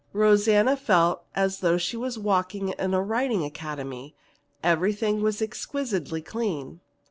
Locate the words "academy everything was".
3.45-5.43